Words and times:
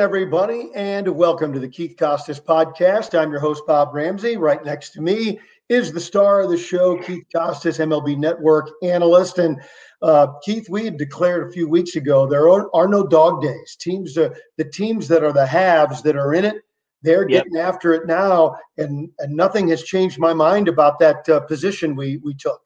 Everybody, 0.00 0.70
and 0.74 1.06
welcome 1.06 1.52
to 1.52 1.58
the 1.58 1.68
Keith 1.68 1.94
Costas 1.98 2.40
podcast. 2.40 3.14
I'm 3.14 3.30
your 3.30 3.38
host, 3.38 3.64
Bob 3.66 3.92
Ramsey. 3.92 4.38
Right 4.38 4.64
next 4.64 4.92
to 4.92 5.02
me 5.02 5.38
is 5.68 5.92
the 5.92 6.00
star 6.00 6.40
of 6.40 6.48
the 6.48 6.56
show, 6.56 6.96
Keith 6.96 7.26
Costas, 7.30 7.76
MLB 7.76 8.16
Network 8.16 8.70
analyst. 8.82 9.36
And 9.36 9.60
uh, 10.00 10.28
Keith, 10.42 10.70
we 10.70 10.86
had 10.86 10.96
declared 10.96 11.46
a 11.46 11.52
few 11.52 11.68
weeks 11.68 11.96
ago 11.96 12.26
there 12.26 12.48
are, 12.48 12.74
are 12.74 12.88
no 12.88 13.06
dog 13.06 13.42
days. 13.42 13.76
Teams, 13.78 14.16
uh, 14.16 14.30
the 14.56 14.64
teams 14.64 15.06
that 15.08 15.22
are 15.22 15.34
the 15.34 15.44
haves 15.44 16.00
that 16.04 16.16
are 16.16 16.32
in 16.32 16.46
it, 16.46 16.62
they're 17.02 17.28
yep. 17.28 17.44
getting 17.44 17.58
after 17.58 17.92
it 17.92 18.06
now, 18.06 18.56
and, 18.78 19.10
and 19.18 19.36
nothing 19.36 19.68
has 19.68 19.82
changed 19.82 20.18
my 20.18 20.32
mind 20.32 20.66
about 20.66 20.98
that 21.00 21.28
uh, 21.28 21.40
position 21.40 21.94
we 21.94 22.16
we 22.24 22.32
took. 22.32 22.62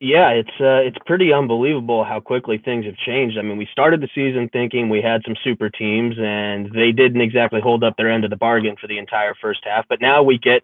Yeah, 0.00 0.30
it's 0.30 0.50
uh, 0.60 0.78
it's 0.86 0.96
pretty 1.06 1.32
unbelievable 1.32 2.04
how 2.04 2.20
quickly 2.20 2.58
things 2.58 2.86
have 2.86 2.96
changed. 2.98 3.36
I 3.36 3.42
mean, 3.42 3.56
we 3.58 3.66
started 3.72 4.00
the 4.00 4.08
season 4.14 4.48
thinking 4.52 4.88
we 4.88 5.02
had 5.02 5.22
some 5.24 5.34
super 5.42 5.70
teams, 5.70 6.14
and 6.20 6.70
they 6.72 6.92
didn't 6.92 7.20
exactly 7.20 7.60
hold 7.60 7.82
up 7.82 7.96
their 7.96 8.10
end 8.10 8.22
of 8.24 8.30
the 8.30 8.36
bargain 8.36 8.76
for 8.80 8.86
the 8.86 8.98
entire 8.98 9.34
first 9.40 9.60
half. 9.64 9.86
But 9.88 10.00
now 10.00 10.22
we 10.22 10.38
get 10.38 10.62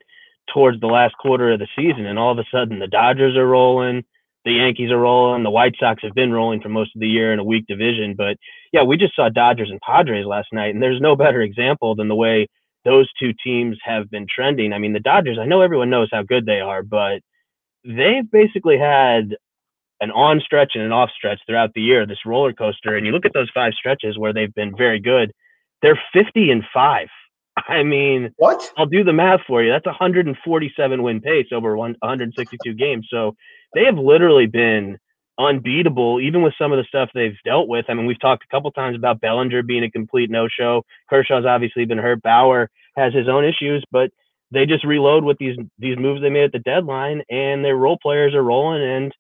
towards 0.53 0.81
the 0.81 0.87
last 0.87 1.17
quarter 1.19 1.51
of 1.51 1.59
the 1.59 1.67
season, 1.75 2.07
and 2.07 2.17
all 2.17 2.31
of 2.31 2.39
a 2.39 2.45
sudden 2.53 2.79
the 2.79 2.87
Dodgers 2.87 3.37
are 3.37 3.47
rolling, 3.49 4.05
the 4.45 4.53
Yankees 4.53 4.93
are 4.93 5.01
rolling, 5.01 5.43
the 5.43 5.51
White 5.51 5.75
Sox 5.81 6.01
have 6.05 6.15
been 6.15 6.33
rolling 6.33 6.61
for 6.61 6.69
most 6.69 6.95
of 6.95 7.01
the 7.01 7.09
year 7.09 7.33
in 7.33 7.41
a 7.41 7.45
weak 7.45 7.67
division. 7.67 8.15
But 8.17 8.37
yeah, 8.73 8.85
we 8.85 8.97
just 8.97 9.17
saw 9.17 9.31
Dodgers 9.31 9.71
and 9.71 9.81
Padres 9.81 10.27
last 10.27 10.53
night, 10.53 10.75
and 10.75 10.83
there's 10.83 11.01
no 11.01 11.17
better 11.17 11.41
example 11.41 11.97
than 11.97 12.07
the 12.07 12.15
way 12.15 12.47
those 12.85 13.11
two 13.19 13.33
teams 13.43 13.79
have 13.83 14.09
been 14.13 14.27
trending. 14.33 14.73
I 14.73 14.79
mean, 14.79 14.93
the 14.93 15.01
Dodgers, 15.01 15.39
I 15.41 15.47
know 15.47 15.61
everyone 15.63 15.91
knows 15.91 16.09
how 16.13 16.23
good 16.23 16.47
they 16.47 16.61
are, 16.61 16.85
but 16.85 17.21
they've 17.85 18.31
basically 18.31 18.79
had 18.79 19.37
an 20.01 20.11
on 20.11 20.41
stretch 20.41 20.73
and 20.75 20.85
an 20.85 20.93
off 20.93 21.11
stretch 21.17 21.41
throughout 21.47 21.73
the 21.75 21.81
year, 21.81 22.07
this 22.07 22.27
roller 22.27 22.53
coaster. 22.53 22.97
And 22.97 23.07
you 23.07 23.13
look 23.13 23.27
at 23.27 23.33
those 23.33 23.51
five 23.55 23.73
stretches 23.75 24.19
where 24.19 24.33
they've 24.33 24.55
been 24.55 24.77
very 24.77 25.01
good, 25.01 25.33
they're 25.83 26.01
50 26.13 26.51
and 26.51 26.65
five. 26.73 27.09
I 27.69 27.83
mean, 27.83 28.31
what? 28.37 28.73
I'll 28.77 28.87
do 28.87 29.05
the 29.05 29.13
math 29.13 29.41
for 29.47 29.63
you. 29.63 29.71
That's 29.71 29.87
147 29.87 31.03
win 31.03 31.21
pace 31.21 31.47
over 31.53 31.77
162 31.77 32.75
games. 32.75 33.07
So 33.11 33.37
they 33.75 33.85
have 33.85 33.97
literally 33.97 34.47
been 34.47 34.99
unbeatable, 35.39 36.21
even 36.21 36.43
with 36.43 36.55
some 36.59 36.73
of 36.73 36.79
the 36.79 36.85
stuff 36.85 37.11
they've 37.15 37.37
dealt 37.45 37.69
with. 37.69 37.87
I 37.89 37.95
mean, 37.95 38.07
we've 38.07 38.21
talked 38.21 38.45
a 38.45 38.55
couple 38.55 38.71
times 38.73 38.97
about 38.97 39.21
Bellinger 39.21 39.63
being 39.63 39.85
a 39.85 39.91
complete 39.91 40.31
no 40.31 40.49
show. 40.49 40.85
Kershaw's 41.11 41.45
obviously 41.47 41.85
been 41.85 41.99
hurt. 41.99 42.23
Bauer 42.23 42.71
has 42.97 43.13
his 43.13 43.29
own 43.29 43.45
issues, 43.45 43.85
but 43.91 44.11
they 44.55 44.67
just 44.67 44.85
reload 44.85 45.25
with 45.25 45.39
these 45.39 45.57
these 45.79 45.99
moves 45.99 46.23
they 46.23 46.31
made 46.31 46.45
at 46.45 46.53
the 46.53 46.59
deadline, 46.61 47.23
and 47.29 47.65
their 47.65 47.77
role 47.77 47.99
players 48.01 48.35
are 48.35 48.43
rolling, 48.43 48.83
and 48.83 49.13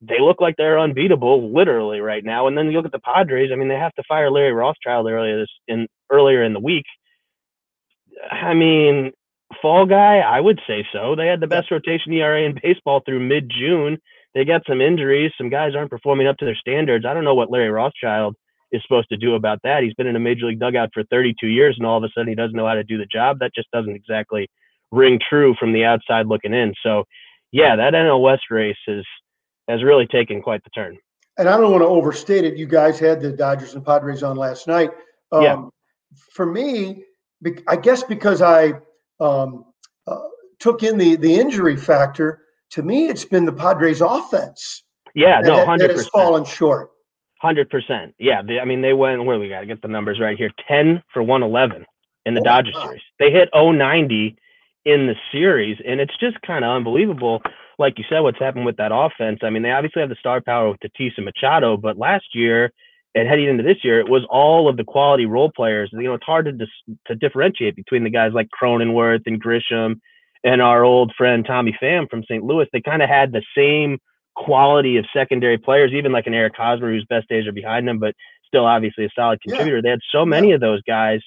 they 0.00 0.20
look 0.20 0.40
like 0.40 0.56
they're 0.56 0.78
unbeatable, 0.78 1.52
literally 1.52 2.00
right 2.00 2.24
now. 2.24 2.46
And 2.46 2.56
then 2.56 2.66
you 2.70 2.76
look 2.76 2.86
at 2.86 2.92
the 2.92 2.98
Padres. 2.98 3.50
I 3.52 3.56
mean, 3.56 3.68
they 3.68 3.76
have 3.76 3.94
to 3.94 4.02
fire 4.08 4.30
Larry 4.30 4.52
Rothschild 4.52 5.06
earlier 5.08 5.40
this 5.40 5.50
in 5.68 5.86
earlier 6.10 6.42
in 6.42 6.52
the 6.52 6.60
week. 6.60 6.84
I 8.30 8.54
mean, 8.54 9.12
fall 9.60 9.86
guy, 9.86 10.18
I 10.18 10.40
would 10.40 10.60
say 10.66 10.86
so. 10.92 11.14
They 11.14 11.26
had 11.26 11.40
the 11.40 11.46
best 11.46 11.70
rotation 11.70 12.12
ERA 12.12 12.42
in 12.42 12.58
baseball 12.62 13.02
through 13.04 13.20
mid 13.20 13.50
June. 13.50 13.98
They 14.34 14.44
got 14.44 14.62
some 14.66 14.80
injuries. 14.80 15.32
Some 15.36 15.50
guys 15.50 15.74
aren't 15.74 15.90
performing 15.90 16.26
up 16.26 16.38
to 16.38 16.44
their 16.44 16.56
standards. 16.56 17.04
I 17.04 17.14
don't 17.14 17.24
know 17.24 17.34
what 17.34 17.50
Larry 17.50 17.70
Rothschild 17.70 18.36
is 18.72 18.82
supposed 18.82 19.08
to 19.10 19.16
do 19.16 19.34
about 19.34 19.60
that. 19.62 19.82
He's 19.82 19.94
been 19.94 20.06
in 20.06 20.16
a 20.16 20.20
major 20.20 20.46
league 20.46 20.58
dugout 20.58 20.90
for 20.92 21.04
32 21.04 21.46
years, 21.46 21.76
and 21.78 21.86
all 21.86 21.98
of 21.98 22.04
a 22.04 22.08
sudden 22.14 22.28
he 22.28 22.34
doesn't 22.34 22.56
know 22.56 22.66
how 22.66 22.74
to 22.74 22.84
do 22.84 22.98
the 22.98 23.06
job. 23.06 23.38
That 23.38 23.54
just 23.54 23.70
doesn't 23.70 23.94
exactly 23.94 24.48
ring 24.90 25.20
true 25.28 25.54
from 25.58 25.72
the 25.72 25.84
outside 25.84 26.26
looking 26.26 26.54
in. 26.54 26.74
So, 26.82 27.04
yeah, 27.52 27.76
that 27.76 27.94
NL 27.94 28.22
West 28.22 28.44
race 28.50 28.76
has 28.86 29.04
has 29.68 29.82
really 29.82 30.06
taken 30.06 30.42
quite 30.42 30.64
the 30.64 30.70
turn. 30.70 30.96
And 31.38 31.48
I 31.48 31.56
don't 31.56 31.70
want 31.70 31.82
to 31.82 31.88
overstate 31.88 32.44
it. 32.44 32.56
You 32.56 32.66
guys 32.66 32.98
had 32.98 33.20
the 33.20 33.32
Dodgers 33.32 33.74
and 33.74 33.84
Padres 33.84 34.22
on 34.22 34.36
last 34.36 34.66
night. 34.66 34.90
Um, 35.30 35.42
yeah. 35.42 35.62
For 36.32 36.44
me, 36.44 37.04
I 37.68 37.76
guess 37.76 38.02
because 38.02 38.42
I 38.42 38.72
um, 39.20 39.66
uh, 40.06 40.18
took 40.58 40.82
in 40.82 40.98
the 40.98 41.16
the 41.16 41.34
injury 41.34 41.76
factor, 41.76 42.42
to 42.70 42.82
me, 42.82 43.08
it's 43.08 43.24
been 43.24 43.44
the 43.44 43.52
Padres' 43.52 44.00
offense. 44.00 44.84
Yeah, 45.14 45.40
no, 45.40 45.64
hundred 45.64 45.88
percent. 45.88 45.88
That 45.88 45.96
has 45.96 46.08
fallen 46.08 46.44
short. 46.44 46.91
Hundred 47.42 47.70
percent. 47.70 48.14
Yeah, 48.20 48.40
they, 48.40 48.60
I 48.60 48.64
mean 48.64 48.82
they 48.82 48.92
went. 48.92 49.24
Where 49.24 49.36
we 49.36 49.48
got 49.48 49.60
to 49.60 49.66
get 49.66 49.82
the 49.82 49.88
numbers 49.88 50.20
right 50.20 50.38
here. 50.38 50.52
Ten 50.68 51.02
for 51.12 51.24
one 51.24 51.42
eleven 51.42 51.84
in 52.24 52.34
the 52.34 52.40
oh, 52.40 52.44
Dodgers 52.44 52.76
series. 52.80 53.02
They 53.18 53.32
hit 53.32 53.48
090 53.52 54.36
in 54.84 55.06
the 55.08 55.16
series, 55.32 55.76
and 55.84 56.00
it's 56.00 56.16
just 56.18 56.40
kind 56.42 56.64
of 56.64 56.70
unbelievable. 56.70 57.42
Like 57.80 57.98
you 57.98 58.04
said, 58.08 58.20
what's 58.20 58.38
happened 58.38 58.64
with 58.64 58.76
that 58.76 58.92
offense? 58.94 59.40
I 59.42 59.50
mean, 59.50 59.64
they 59.64 59.72
obviously 59.72 60.02
have 60.02 60.08
the 60.08 60.16
star 60.20 60.40
power 60.40 60.70
with 60.70 60.78
Tatis 60.80 61.14
and 61.16 61.24
Machado, 61.24 61.76
but 61.76 61.98
last 61.98 62.26
year 62.32 62.72
and 63.16 63.28
heading 63.28 63.48
into 63.48 63.64
this 63.64 63.82
year, 63.82 63.98
it 63.98 64.08
was 64.08 64.22
all 64.30 64.68
of 64.68 64.76
the 64.76 64.84
quality 64.84 65.26
role 65.26 65.50
players. 65.50 65.90
You 65.92 66.02
know, 66.02 66.14
it's 66.14 66.24
hard 66.24 66.44
to 66.44 66.52
dis- 66.52 66.96
to 67.08 67.16
differentiate 67.16 67.74
between 67.74 68.04
the 68.04 68.10
guys 68.10 68.32
like 68.32 68.50
Cronenworth 68.50 69.22
and 69.26 69.42
Grisham 69.42 70.00
and 70.44 70.62
our 70.62 70.84
old 70.84 71.12
friend 71.18 71.44
Tommy 71.44 71.76
Pham 71.82 72.08
from 72.08 72.22
St. 72.22 72.44
Louis. 72.44 72.68
They 72.72 72.80
kind 72.80 73.02
of 73.02 73.08
had 73.08 73.32
the 73.32 73.42
same 73.56 73.98
quality 74.34 74.96
of 74.96 75.04
secondary 75.14 75.58
players, 75.58 75.92
even 75.92 76.12
like 76.12 76.26
an 76.26 76.34
Eric 76.34 76.54
Hosmer, 76.56 76.90
whose 76.90 77.06
best 77.08 77.28
days 77.28 77.46
are 77.46 77.52
behind 77.52 77.88
him, 77.88 77.98
but 77.98 78.14
still 78.46 78.66
obviously 78.66 79.04
a 79.04 79.08
solid 79.14 79.40
contributor. 79.40 79.76
Yeah. 79.76 79.82
They 79.82 79.90
had 79.90 80.00
so 80.10 80.24
many 80.24 80.48
yeah. 80.48 80.56
of 80.56 80.60
those 80.60 80.82
guys, 80.86 81.20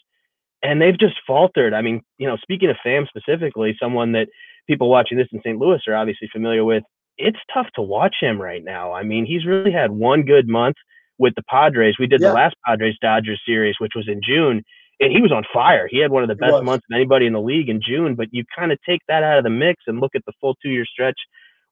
and 0.64 0.82
they've 0.82 1.00
just 1.00 1.16
faltered. 1.26 1.74
I 1.74 1.82
mean, 1.82 2.02
you 2.18 2.28
know, 2.28 2.38
speaking 2.38 2.70
of 2.70 2.78
Pham 2.86 3.08
specifically, 3.08 3.76
someone 3.80 4.12
that 4.14 4.28
people 4.68 4.90
watching 4.90 5.18
this 5.18 5.28
in 5.32 5.40
St. 5.40 5.58
Louis 5.58 5.82
are 5.88 5.96
obviously 5.96 6.30
familiar 6.32 6.64
with. 6.64 6.84
It's 7.18 7.40
tough 7.54 7.68
to 7.76 7.82
watch 7.82 8.16
him 8.20 8.42
right 8.42 8.64
now. 8.64 8.92
I 8.92 9.04
mean, 9.04 9.26
he's 9.26 9.46
really 9.46 9.72
had 9.72 9.92
one 9.92 10.24
good 10.24 10.50
month 10.50 10.76
with 11.18 11.34
the 11.36 11.44
Padres. 11.50 11.96
We 11.98 12.08
did 12.08 12.22
yeah. 12.22 12.30
the 12.30 12.34
last 12.34 12.56
Padres 12.66 12.98
Dodgers 13.02 13.42
series, 13.46 13.76
which 13.80 13.94
was 13.96 14.08
in 14.10 14.20
June, 14.22 14.64
and 15.00 15.12
he 15.12 15.22
was 15.22 15.32
on 15.32 15.44
fire. 15.54 15.88
He 15.90 16.00
had 16.00 16.12
one 16.12 16.24
of 16.24 16.30
the 16.30 16.36
best 16.36 16.64
months 16.64 16.86
of 16.90 16.96
anybody 16.96 17.26
in 17.26 17.34
the 17.34 17.42
league 17.42 17.70
in 17.70 17.80
June. 17.82 18.16
But 18.16 18.28
you 18.32 18.44
kind 18.58 18.72
of 18.72 18.80
take 18.88 19.02
that 19.08 19.24
out 19.24 19.38
of 19.38 19.44
the 19.44 19.50
mix 19.50 19.84
and 19.88 20.02
look 20.02 20.12
at 20.16 20.24
the 20.26 20.34
full 20.42 20.56
two 20.62 20.70
year 20.70 20.86
stretch 20.86 21.18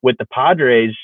with 0.02 0.16
the 0.18 0.28
Padres 0.34 0.96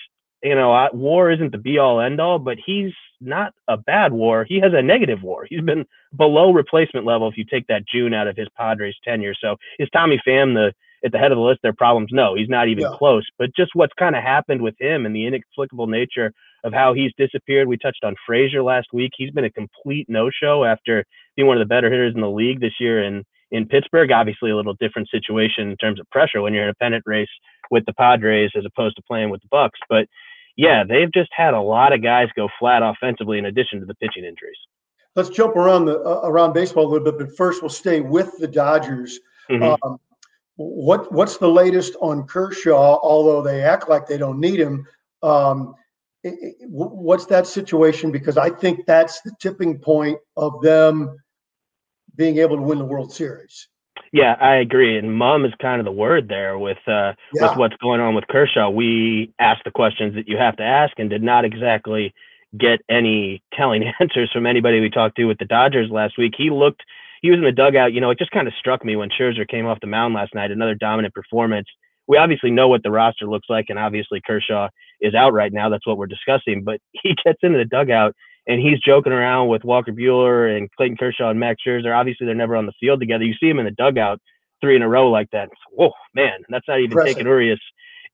you 0.44 0.56
know, 0.56 0.90
war 0.94 1.32
isn't 1.32 1.52
the 1.52 1.58
be 1.58 1.78
all 1.78 2.00
end 2.00 2.22
all, 2.22 2.40
but 2.40 2.58
he's 2.64 2.94
not 3.22 3.54
a 3.68 3.78
bad 3.78 4.14
war. 4.14 4.46
He 4.48 4.60
has 4.60 4.72
a 4.74 4.82
negative 4.82 5.22
war. 5.22 5.46
He's 5.50 5.62
been 5.62 5.86
below 6.16 6.52
replacement 6.52 7.06
level 7.06 7.28
if 7.28 7.38
you 7.38 7.44
take 7.44 7.68
that 7.68 7.88
June 7.88 8.14
out 8.14 8.28
of 8.28 8.38
his 8.38 8.48
Padres 8.58 8.96
tenure. 9.04 9.34
So 9.40 9.58
is 9.78 9.90
Tommy 9.92 10.22
Pham 10.26 10.54
the 10.54 10.74
at 11.04 11.14
the 11.14 11.18
head 11.18 11.32
of 11.32 11.38
the 11.38 11.44
list 11.44 11.62
their 11.62 11.74
problems? 11.74 12.10
No, 12.12 12.36
he's 12.36 12.50
not 12.50 12.68
even 12.68 12.84
yeah. 12.84 12.98
close. 12.98 13.26
But 13.38 13.56
just 13.56 13.72
what's 13.74 13.94
kind 13.98 14.16
of 14.16 14.24
happened 14.24 14.62
with 14.62 14.76
him 14.80 15.06
and 15.06 15.16
the 15.16 15.26
inexplicable 15.26 15.88
nature 15.88 16.34
of 16.64 16.74
how 16.74 16.94
he's 16.94 17.12
disappeared. 17.18 17.68
We 17.68 17.78
touched 17.78 18.04
on 18.04 18.16
Frazier 18.26 18.64
last 18.64 18.88
week. 18.92 19.12
He's 19.18 19.32
been 19.32 19.46
a 19.46 19.50
complete 19.50 20.08
no-show 20.10 20.66
after 20.66 21.06
being 21.36 21.48
one 21.48 21.58
of 21.58 21.62
the 21.62 21.74
better 21.74 21.90
hitters 21.90 22.16
in 22.16 22.22
the 22.22 22.30
league 22.30 22.60
this 22.60 22.80
year 22.80 23.04
in 23.04 23.24
in 23.52 23.66
Pittsburgh. 23.66 24.12
Obviously, 24.12 24.52
a 24.52 24.56
little 24.56 24.76
different 24.80 25.10
situation 25.10 25.70
in 25.70 25.78
terms 25.78 26.00
of 26.00 26.10
pressure 26.10 26.42
when 26.42 26.54
you're 26.54 26.64
in 26.64 26.70
a 26.70 26.76
pennant 26.76 27.04
race 27.06 27.30
with 27.72 27.86
the 27.86 27.94
Padres 27.94 28.52
as 28.56 28.66
opposed 28.66 28.96
to 28.96 29.02
playing 29.04 29.30
with 29.30 29.42
the 29.42 29.48
Bucs. 29.48 29.80
But 29.90 30.08
yeah, 30.60 30.84
they've 30.84 31.12
just 31.14 31.30
had 31.32 31.54
a 31.54 31.62
lot 31.62 31.94
of 31.94 32.04
guys 32.04 32.28
go 32.36 32.50
flat 32.60 32.84
offensively 32.84 33.38
in 33.38 33.46
addition 33.46 33.80
to 33.80 33.86
the 33.86 33.96
pitching 33.96 34.26
injuries. 34.26 34.58
Let's 35.16 35.30
jump 35.30 35.56
around 35.56 35.86
the 35.86 36.02
uh, 36.02 36.20
around 36.26 36.52
baseball 36.52 36.86
a 36.86 36.90
little 36.90 37.10
bit, 37.10 37.18
but 37.18 37.38
first 37.38 37.62
we'll 37.62 37.70
stay 37.70 38.02
with 38.02 38.38
the 38.40 38.48
Dodgers. 38.48 39.22
Mm-hmm. 39.50 39.82
Um, 39.82 39.98
what 40.58 41.14
what's 41.14 41.38
the 41.38 41.48
latest 41.48 41.96
on 42.02 42.28
Kershaw? 42.28 43.00
Although 43.02 43.42
they 43.42 43.62
act 43.62 43.88
like 43.88 44.06
they 44.06 44.18
don't 44.18 44.42
need 44.42 44.60
him, 44.60 44.86
um, 45.24 45.76
it, 46.26 46.34
it, 46.42 46.56
what's 46.70 47.26
that 47.28 47.48
situation? 47.48 48.12
Because 48.12 48.36
I 48.38 48.50
think 48.50 48.86
that's 48.86 49.22
the 49.22 49.32
tipping 49.40 49.80
point 49.80 50.20
of 50.36 50.62
them 50.62 51.16
being 52.18 52.38
able 52.38 52.58
to 52.58 52.62
win 52.64 52.80
the 52.80 52.86
World 52.86 53.14
Series. 53.14 53.70
Yeah, 54.12 54.36
I 54.40 54.56
agree. 54.56 54.98
And 54.98 55.16
mom 55.16 55.46
is 55.46 55.54
kind 55.62 55.80
of 55.80 55.86
the 55.86 55.92
word 55.92 56.28
there 56.28 56.58
with 56.58 56.80
uh, 56.88 57.14
yeah. 57.34 57.50
with 57.50 57.58
what's 57.58 57.76
going 57.78 58.02
on 58.02 58.16
with 58.16 58.28
Kershaw. 58.28 58.70
We 58.70 59.34
asked 59.40 59.64
the 59.66 59.72
questions 59.72 60.16
that 60.16 60.28
you 60.28 60.38
have 60.38 60.58
to 60.58 60.64
ask 60.64 60.98
and 60.98 61.10
did 61.10 61.24
not 61.24 61.46
exactly 61.46 62.14
get 62.58 62.80
any 62.90 63.44
telling 63.54 63.84
answers 64.00 64.32
from 64.34 64.46
anybody 64.48 64.80
we 64.80 64.90
talked 64.90 65.18
to 65.18 65.26
with 65.26 65.38
the 65.38 65.46
Dodgers 65.46 65.92
last 65.92 66.18
week. 66.18 66.34
He 66.38 66.50
looked 66.50 66.82
he 67.22 67.30
was 67.30 67.38
in 67.38 67.44
the 67.44 67.52
dugout, 67.52 67.94
you 67.94 68.02
know, 68.02 68.10
it 68.12 68.18
just 68.18 68.32
kind 68.32 68.48
of 68.48 68.54
struck 68.58 68.84
me 68.86 68.96
when 68.96 69.10
Scherzer 69.10 69.48
came 69.48 69.66
off 69.66 69.80
the 69.82 69.88
mound 69.88 70.14
last 70.14 70.34
night, 70.34 70.52
another 70.52 70.76
dominant 70.76 71.14
performance. 71.14 71.68
We 72.08 72.18
obviously 72.18 72.50
know 72.50 72.68
what 72.68 72.82
the 72.82 72.92
roster 72.92 73.26
looks 73.26 73.48
like, 73.50 73.66
and 73.70 73.78
obviously 73.78 74.22
Kershaw 74.26 74.70
is 75.02 75.14
out 75.14 75.34
right 75.34 75.54
now. 75.54 75.70
That's 75.70 75.86
what 75.86 75.98
we're 75.98 76.08
discussing. 76.08 76.64
But 76.64 76.80
he 76.92 77.16
gets 77.24 77.40
into 77.44 77.58
the 77.58 77.66
dugout 77.66 78.16
and 78.50 78.60
he's 78.60 78.80
joking 78.80 79.14
around 79.14 79.48
with 79.48 79.64
Walker 79.64 79.94
Buehler 79.94 80.58
and 80.58 80.70
Clayton 80.76 80.98
Kershaw 80.98 81.30
and 81.30 81.40
Max 81.40 81.62
Scherzer. 81.66 81.96
Obviously, 81.96 82.26
they're 82.26 82.36
never 82.36 82.56
on 82.56 82.66
the 82.66 82.74
field 82.80 83.00
together. 83.00 83.24
You 83.24 83.36
see 83.40 83.48
him 83.48 83.60
in 83.60 83.66
the 83.66 83.72
dugout 83.72 84.20
three 84.60 84.76
in 84.76 84.82
a 84.82 84.90
row 84.90 85.10
like 85.10 85.30
that. 85.32 85.50
Whoa, 85.72 85.92
man, 86.16 86.40
that's 86.50 86.68
not 86.68 86.80
even 86.80 86.92
Impressive. 86.92 87.16
taking 87.16 87.28
Urias 87.28 87.60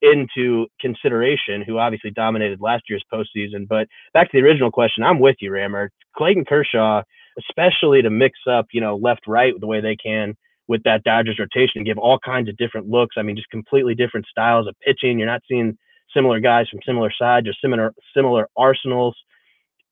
into 0.01 0.67
consideration, 0.79 1.63
who 1.65 1.79
obviously 1.79 2.11
dominated 2.11 2.59
last 2.61 2.83
year's 2.89 3.03
postseason. 3.11 3.65
But 3.67 3.87
back 4.13 4.29
to 4.29 4.37
the 4.37 4.45
original 4.45 4.71
question, 4.71 5.03
I'm 5.05 5.19
with 5.19 5.37
you, 5.39 5.51
Rammer. 5.51 5.89
Clayton 6.17 6.45
Kershaw, 6.45 7.01
especially 7.39 8.01
to 8.01 8.09
mix 8.09 8.37
up, 8.49 8.67
you 8.73 8.81
know, 8.81 8.97
left 8.97 9.21
right 9.27 9.53
the 9.57 9.67
way 9.67 9.79
they 9.79 9.95
can 9.95 10.35
with 10.67 10.83
that 10.83 11.03
Dodgers 11.03 11.39
rotation, 11.39 11.83
give 11.85 11.97
all 11.97 12.19
kinds 12.19 12.49
of 12.49 12.57
different 12.57 12.89
looks. 12.89 13.15
I 13.17 13.21
mean, 13.21 13.37
just 13.37 13.49
completely 13.49 13.95
different 13.95 14.25
styles 14.29 14.67
of 14.67 14.75
pitching. 14.85 15.17
You're 15.17 15.27
not 15.29 15.43
seeing 15.47 15.77
similar 16.13 16.41
guys 16.41 16.67
from 16.69 16.79
similar 16.85 17.11
sides 17.17 17.47
or 17.47 17.53
similar 17.61 17.93
similar 18.15 18.49
arsenals 18.57 19.15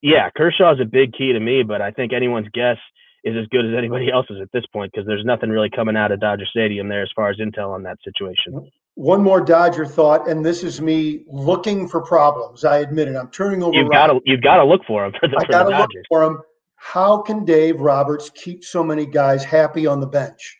yeah, 0.04 0.28
Kershaw 0.36 0.74
is 0.74 0.80
a 0.80 0.84
big 0.84 1.14
key 1.14 1.32
to 1.32 1.40
me, 1.40 1.62
but 1.62 1.80
I 1.80 1.90
think 1.90 2.12
anyone's 2.12 2.48
guess 2.52 2.76
is 3.24 3.34
as 3.40 3.46
good 3.48 3.64
as 3.64 3.72
anybody 3.76 4.10
else's 4.12 4.36
at 4.40 4.52
this 4.52 4.64
point 4.70 4.92
because 4.92 5.06
there's 5.06 5.24
nothing 5.24 5.48
really 5.48 5.70
coming 5.70 5.96
out 5.96 6.12
of 6.12 6.20
Dodger 6.20 6.44
Stadium 6.44 6.88
there 6.88 7.02
as 7.02 7.08
far 7.16 7.30
as 7.30 7.38
intel 7.38 7.70
on 7.70 7.82
that 7.84 7.96
situation. 8.04 8.70
One 8.96 9.22
more 9.22 9.40
Dodger 9.40 9.86
thought, 9.86 10.28
and 10.28 10.44
this 10.44 10.62
is 10.62 10.80
me 10.82 11.24
looking 11.26 11.88
for 11.88 12.02
problems. 12.02 12.66
I 12.66 12.78
admit 12.78 13.08
it. 13.08 13.16
I'm 13.16 13.30
turning 13.30 13.62
over. 13.62 13.74
You've 13.74 13.90
got 13.90 14.08
to 14.08 14.20
you've 14.26 14.42
got 14.42 14.58
to 14.58 14.64
look 14.64 14.82
for 14.86 15.02
them 15.02 15.18
for 15.18 15.26
the, 15.26 15.36
I 15.38 15.50
got 15.50 15.70
to 15.70 15.78
look 15.78 15.90
for 16.08 16.20
them. 16.20 16.38
How 16.76 17.22
can 17.22 17.46
Dave 17.46 17.80
Roberts 17.80 18.30
keep 18.34 18.62
so 18.62 18.84
many 18.84 19.06
guys 19.06 19.42
happy 19.42 19.86
on 19.86 20.00
the 20.00 20.06
bench? 20.06 20.58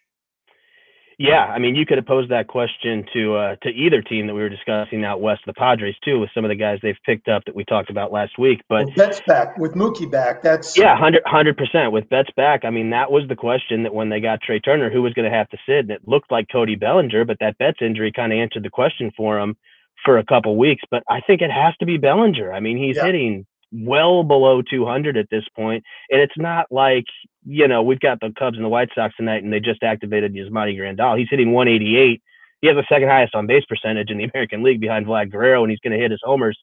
Yeah, 1.19 1.45
I 1.45 1.59
mean, 1.59 1.75
you 1.75 1.87
could 1.87 1.99
have 1.99 2.07
posed 2.07 2.31
that 2.31 2.49
question 2.49 3.05
to 3.13 3.37
uh, 3.37 3.57
to 3.63 3.69
either 3.69 4.03
team 4.03 4.27
that 4.27 4.35
we 4.35 4.41
were 4.41 4.49
discussing 4.49 5.05
out 5.05 5.21
west, 5.21 5.43
the 5.47 5.55
Padres 5.55 5.95
too, 6.05 6.19
with 6.19 6.31
some 6.35 6.45
of 6.45 6.49
the 6.49 6.57
guys 6.57 6.79
they've 6.83 6.97
picked 7.05 7.29
up 7.29 7.45
that 7.47 7.55
we 7.55 7.65
talked 7.65 7.91
about 7.91 8.13
last 8.13 8.39
week. 8.39 8.63
But 8.69 8.87
well, 8.87 8.95
Betts 8.97 9.21
back 9.27 9.57
with 9.59 9.75
Mookie 9.75 10.11
back. 10.11 10.43
That's 10.43 10.77
yeah, 10.77 10.97
hundred 10.97 11.57
percent 11.57 11.93
with 11.93 12.09
Betts 12.09 12.31
back. 12.37 12.65
I 12.65 12.71
mean, 12.71 12.91
that 12.91 13.11
was 13.11 13.25
the 13.29 13.37
question 13.37 13.85
that 13.85 13.95
when 13.95 14.09
they 14.09 14.21
got 14.21 14.41
Trea 14.43 14.61
Turner, 14.61 14.91
who 14.91 15.03
was 15.03 15.13
going 15.13 15.31
to 15.31 15.37
have 15.37 15.49
to 15.51 15.59
sit, 15.67 15.81
and 15.81 15.91
it 15.91 16.03
looked 16.07 16.31
like 16.33 16.47
Cody 16.51 16.75
Bellinger, 16.75 17.25
but 17.25 17.39
that 17.41 17.59
Betts 17.59 17.79
injury 17.81 18.13
kind 18.13 18.33
of 18.33 18.39
answered 18.39 18.65
the 18.65 18.71
question 18.71 19.13
for 19.17 19.39
him 19.39 19.57
for 20.05 20.19
a 20.19 20.25
couple 20.25 20.57
weeks. 20.57 20.83
But 20.91 21.03
I 21.09 21.21
think 21.21 21.43
it 21.43 21.51
has 21.51 21.75
to 21.79 21.87
be 21.87 21.97
Bellinger. 21.97 22.53
I 22.53 22.61
mean, 22.61 22.77
he's 22.77 22.97
yeah. 22.97 23.07
hitting 23.07 23.47
well 23.73 24.23
below 24.23 24.63
200 24.63 25.17
at 25.17 25.31
this 25.31 25.45
point, 25.57 25.85
and 26.11 26.21
it's 26.21 26.37
not 26.37 26.67
like 26.71 27.07
you 27.45 27.69
know 27.69 27.83
we've 27.83 28.01
got 28.01 28.21
the 28.21 28.33
Cubs 28.39 28.57
and 28.57 28.65
the 28.65 28.69
White 28.69 28.91
Sox 28.95 29.15
tonight, 29.17 29.43
and 29.43 29.53
they 29.53 29.61
just 29.61 29.83
activated 29.83 30.35
Yasmani 30.35 30.79
Grandal. 30.79 31.19
He's 31.19 31.29
hitting 31.31 31.53
188. 31.53 32.23
He 32.61 32.67
has 32.69 32.77
the 32.77 32.85
second 32.89 33.09
highest 33.09 33.35
on 33.35 33.47
base 33.47 33.65
percentage 33.69 34.11
in 34.11 34.19
the 34.19 34.25
American 34.35 34.63
League 34.63 34.81
behind 34.81 35.07
Vlad 35.07 35.31
Guerrero, 35.31 35.63
and 35.63 35.71
he's 35.71 35.81
going 35.81 35.93
to 35.93 35.99
hit 35.99 36.11
his 36.11 36.21
homers. 36.23 36.59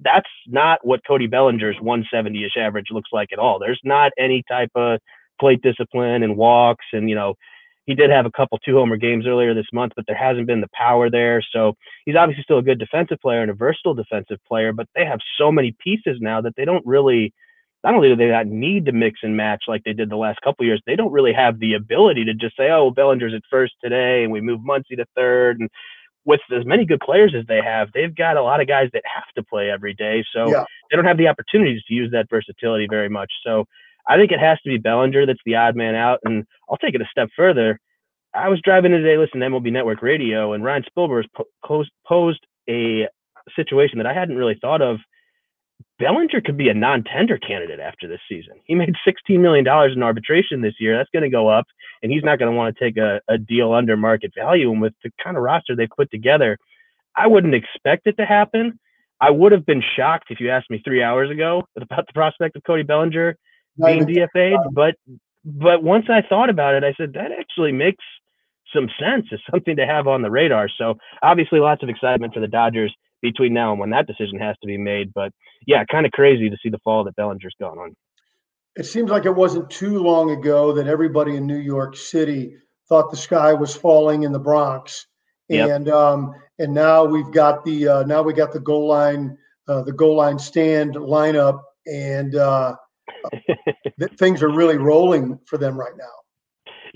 That's 0.00 0.28
not 0.46 0.84
what 0.84 1.00
Cody 1.06 1.26
Bellinger's 1.26 1.76
170-ish 1.76 2.56
average 2.58 2.88
looks 2.90 3.10
like 3.12 3.32
at 3.32 3.38
all. 3.38 3.58
There's 3.58 3.80
not 3.82 4.12
any 4.18 4.42
type 4.48 4.70
of 4.74 4.98
plate 5.40 5.62
discipline 5.62 6.22
and 6.22 6.36
walks, 6.36 6.84
and 6.92 7.08
you 7.08 7.14
know 7.14 7.34
he 7.86 7.94
did 7.94 8.10
have 8.10 8.26
a 8.26 8.30
couple 8.32 8.58
two 8.58 8.74
homer 8.74 8.96
games 8.96 9.26
earlier 9.26 9.54
this 9.54 9.66
month, 9.72 9.92
but 9.94 10.04
there 10.06 10.16
hasn't 10.16 10.48
been 10.48 10.60
the 10.60 10.70
power 10.74 11.08
there. 11.08 11.40
So 11.52 11.76
he's 12.04 12.16
obviously 12.16 12.42
still 12.42 12.58
a 12.58 12.62
good 12.62 12.80
defensive 12.80 13.20
player 13.20 13.42
and 13.42 13.50
a 13.50 13.54
versatile 13.54 13.94
defensive 13.94 14.38
player, 14.46 14.72
but 14.72 14.88
they 14.96 15.04
have 15.04 15.20
so 15.38 15.52
many 15.52 15.74
pieces 15.82 16.18
now 16.20 16.40
that 16.40 16.56
they 16.56 16.64
don't 16.64 16.84
really 16.84 17.32
not 17.86 17.94
only 17.94 18.08
do 18.08 18.16
they 18.16 18.26
not 18.26 18.48
need 18.48 18.84
to 18.86 18.92
mix 18.92 19.20
and 19.22 19.36
match 19.36 19.64
like 19.68 19.84
they 19.84 19.92
did 19.92 20.10
the 20.10 20.16
last 20.16 20.40
couple 20.40 20.66
years, 20.66 20.82
they 20.86 20.96
don't 20.96 21.12
really 21.12 21.32
have 21.32 21.60
the 21.60 21.74
ability 21.74 22.24
to 22.24 22.34
just 22.34 22.56
say, 22.56 22.68
oh, 22.68 22.84
well, 22.84 22.90
Bellinger's 22.90 23.32
at 23.32 23.42
first 23.48 23.74
today 23.80 24.24
and 24.24 24.32
we 24.32 24.40
move 24.40 24.58
Muncy 24.60 24.96
to 24.96 25.04
third. 25.14 25.60
And 25.60 25.70
with 26.24 26.40
as 26.52 26.66
many 26.66 26.84
good 26.84 26.98
players 26.98 27.32
as 27.38 27.46
they 27.46 27.60
have, 27.64 27.90
they've 27.94 28.14
got 28.14 28.36
a 28.36 28.42
lot 28.42 28.60
of 28.60 28.66
guys 28.66 28.90
that 28.92 29.04
have 29.14 29.32
to 29.36 29.44
play 29.44 29.70
every 29.70 29.94
day. 29.94 30.24
So 30.34 30.50
yeah. 30.50 30.64
they 30.90 30.96
don't 30.96 31.04
have 31.04 31.16
the 31.16 31.28
opportunities 31.28 31.80
to 31.86 31.94
use 31.94 32.10
that 32.10 32.28
versatility 32.28 32.88
very 32.90 33.08
much. 33.08 33.32
So 33.44 33.66
I 34.08 34.16
think 34.16 34.32
it 34.32 34.40
has 34.40 34.58
to 34.62 34.68
be 34.68 34.78
Bellinger 34.78 35.24
that's 35.24 35.38
the 35.46 35.54
odd 35.54 35.76
man 35.76 35.94
out. 35.94 36.18
And 36.24 36.44
I'll 36.68 36.78
take 36.78 36.96
it 36.96 37.00
a 37.00 37.08
step 37.08 37.28
further. 37.36 37.78
I 38.34 38.48
was 38.48 38.60
driving 38.64 38.90
today 38.90 39.16
listening 39.16 39.42
to 39.42 39.56
MLB 39.56 39.70
Network 39.70 40.02
Radio, 40.02 40.54
and 40.54 40.64
Ryan 40.64 40.82
Spilborghs 40.82 41.26
posed, 41.64 41.90
posed 42.04 42.44
a 42.68 43.06
situation 43.54 43.98
that 43.98 44.06
I 44.06 44.12
hadn't 44.12 44.36
really 44.36 44.58
thought 44.60 44.82
of. 44.82 44.98
Bellinger 45.98 46.42
could 46.42 46.56
be 46.56 46.68
a 46.68 46.74
non-tender 46.74 47.38
candidate 47.38 47.80
after 47.80 48.06
this 48.06 48.20
season. 48.28 48.54
He 48.64 48.74
made 48.74 48.94
$16 49.06 49.40
million 49.40 49.66
in 49.66 50.02
arbitration 50.02 50.60
this 50.60 50.74
year. 50.78 50.96
That's 50.96 51.08
going 51.10 51.22
to 51.22 51.30
go 51.30 51.48
up, 51.48 51.64
and 52.02 52.12
he's 52.12 52.22
not 52.22 52.38
going 52.38 52.50
to 52.50 52.56
want 52.56 52.76
to 52.76 52.84
take 52.84 52.98
a, 52.98 53.20
a 53.28 53.38
deal 53.38 53.72
under 53.72 53.96
market 53.96 54.32
value. 54.36 54.70
And 54.70 54.80
with 54.80 54.92
the 55.02 55.10
kind 55.22 55.36
of 55.36 55.42
roster 55.42 55.74
they've 55.74 55.88
put 55.96 56.10
together, 56.10 56.58
I 57.16 57.26
wouldn't 57.26 57.54
expect 57.54 58.06
it 58.06 58.16
to 58.18 58.26
happen. 58.26 58.78
I 59.20 59.30
would 59.30 59.52
have 59.52 59.64
been 59.64 59.82
shocked 59.96 60.26
if 60.28 60.40
you 60.40 60.50
asked 60.50 60.70
me 60.70 60.82
three 60.84 61.02
hours 61.02 61.30
ago 61.30 61.62
about 61.80 62.06
the 62.06 62.12
prospect 62.12 62.56
of 62.56 62.64
Cody 62.64 62.82
Bellinger 62.82 63.36
being 63.82 64.04
DFA'd, 64.04 64.74
but 64.74 64.94
but 65.44 65.82
once 65.82 66.06
I 66.10 66.22
thought 66.22 66.50
about 66.50 66.74
it, 66.74 66.82
I 66.82 66.92
said 66.98 67.12
that 67.12 67.30
actually 67.30 67.70
makes 67.70 68.04
some 68.74 68.88
sense 69.00 69.26
as 69.32 69.38
something 69.50 69.76
to 69.76 69.86
have 69.86 70.08
on 70.08 70.20
the 70.20 70.30
radar. 70.30 70.68
So 70.76 70.98
obviously, 71.22 71.60
lots 71.60 71.82
of 71.82 71.88
excitement 71.88 72.34
for 72.34 72.40
the 72.40 72.48
Dodgers 72.48 72.94
between 73.22 73.54
now 73.54 73.72
and 73.72 73.80
when 73.80 73.90
that 73.90 74.06
decision 74.06 74.38
has 74.38 74.56
to 74.60 74.66
be 74.66 74.78
made. 74.78 75.12
But 75.14 75.32
yeah, 75.66 75.84
kind 75.90 76.06
of 76.06 76.12
crazy 76.12 76.50
to 76.50 76.56
see 76.62 76.68
the 76.68 76.78
fall 76.78 77.04
that 77.04 77.16
Bellinger's 77.16 77.54
gone 77.60 77.78
on. 77.78 77.96
It 78.76 78.84
seems 78.84 79.10
like 79.10 79.24
it 79.24 79.34
wasn't 79.34 79.70
too 79.70 79.98
long 80.02 80.30
ago 80.30 80.72
that 80.72 80.86
everybody 80.86 81.36
in 81.36 81.46
New 81.46 81.58
York 81.58 81.96
City 81.96 82.56
thought 82.88 83.10
the 83.10 83.16
sky 83.16 83.52
was 83.54 83.74
falling 83.74 84.22
in 84.22 84.32
the 84.32 84.38
Bronx, 84.38 85.06
yep. 85.48 85.70
and 85.70 85.88
um, 85.88 86.34
and 86.58 86.74
now 86.74 87.04
we've 87.04 87.32
got 87.32 87.64
the 87.64 87.88
uh, 87.88 88.02
now 88.02 88.22
we 88.22 88.34
got 88.34 88.52
the 88.52 88.60
goal 88.60 88.86
line 88.86 89.36
uh, 89.68 89.82
the 89.82 89.92
goal 89.92 90.16
line 90.16 90.38
stand 90.38 90.94
lineup, 90.94 91.60
and 91.86 92.34
uh, 92.34 92.76
things 94.18 94.42
are 94.42 94.50
really 94.50 94.76
rolling 94.76 95.38
for 95.46 95.58
them 95.58 95.78
right 95.78 95.96
now. 95.96 96.04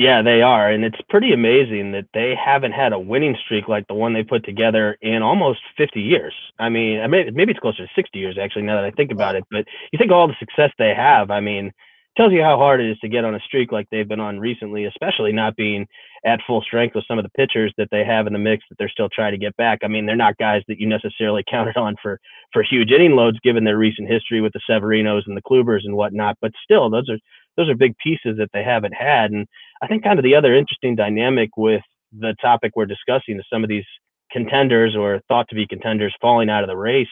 Yeah, 0.00 0.23
they 0.23 0.41
are, 0.41 0.70
and 0.70 0.82
it's 0.82 0.97
pretty 1.11 1.35
amazing 1.35 1.93
that 1.93 2.06
they 2.14 2.35
haven't 2.35 2.73
had 2.73 2.94
a 2.94 2.99
winning 2.99 3.37
streak 3.44 3.69
like 3.69 3.87
the 3.87 3.93
one 3.93 4.14
they 4.14 4.23
put 4.23 4.47
together 4.47 4.97
in 5.02 5.20
almost 5.20 5.61
50 5.76 6.00
years. 6.00 6.32
I 6.58 6.70
mean, 6.70 7.11
maybe 7.11 7.50
it's 7.50 7.61
closer 7.61 7.85
to 7.85 7.93
60 7.94 8.19
years 8.19 8.38
actually. 8.41 8.62
Now 8.62 8.76
that 8.76 8.87
I 8.87 8.93
think 8.93 9.12
about 9.12 9.35
it, 9.35 9.44
but 9.50 9.67
you 9.93 9.99
think 9.99 10.11
all 10.11 10.26
the 10.26 10.32
success 10.41 10.70
they 10.79 10.94
have. 10.94 11.31
I 11.31 11.41
mean, 11.41 11.70
tells 12.17 12.32
you 12.32 12.43
how 12.43 12.56
hard 12.56 12.81
it 12.81 12.91
is 12.91 12.99
to 13.00 13.11
get 13.11 13.26
on 13.26 13.35
a 13.35 13.41
streak 13.41 13.73
like 13.73 13.88
they've 13.91 14.08
been 14.08 14.20
on 14.20 14.41
recently, 14.41 14.87
especially 14.87 15.32
not 15.32 15.55
being 15.55 15.87
at 16.25 16.41
full 16.46 16.62
strength 16.62 16.94
with 16.94 17.05
some 17.06 17.19
of 17.19 17.25
the 17.25 17.31
pitchers 17.31 17.73
that 17.76 17.88
they 17.91 18.03
have 18.03 18.26
in 18.26 18.32
the 18.32 18.38
mix 18.38 18.64
that 18.70 18.76
they're 18.79 18.88
still 18.88 19.11
trying 19.11 19.32
to 19.32 19.38
get 19.38 19.55
back. 19.58 19.81
I 19.82 19.88
mean, 19.88 20.06
they're 20.06 20.17
not 20.17 20.38
guys 20.38 20.62
that 20.69 20.81
you 20.81 20.88
necessarily 20.88 21.44
counted 21.50 21.76
on 21.76 21.96
for 22.03 22.19
for 22.55 22.62
huge 22.62 22.91
inning 22.91 23.17
loads 23.17 23.38
given 23.43 23.64
their 23.64 23.76
recent 23.76 24.08
history 24.08 24.41
with 24.41 24.55
the 24.55 24.61
Severinos 24.69 25.23
and 25.26 25.37
the 25.37 25.43
Klubers 25.43 25.85
and 25.85 25.94
whatnot. 25.94 26.38
But 26.41 26.53
still, 26.64 26.88
those 26.88 27.08
are 27.11 27.19
those 27.56 27.69
are 27.69 27.75
big 27.75 27.94
pieces 28.02 28.37
that 28.38 28.50
they 28.52 28.62
haven't 28.62 28.94
had. 28.94 29.31
And 29.31 29.47
I 29.82 29.87
think 29.87 30.05
kind 30.05 30.19
of 30.19 30.25
the 30.25 30.35
other 30.35 30.55
interesting 30.55 30.97
dynamic 30.97 31.50
with 31.56 31.82
the 32.19 32.35
topic 32.41 32.73
we're 32.75 32.87
discussing 32.87 33.38
is 33.38 33.47
some 33.52 33.62
of 33.62 33.69
these 33.69 33.85
contenders 34.32 34.97
or 34.97 35.20
thought 35.29 35.49
to 35.49 35.55
be 35.55 35.67
contenders 35.67 36.14
falling 36.20 36.50
out 36.50 36.62
of 36.64 36.69
the 36.69 36.76
race 36.76 37.08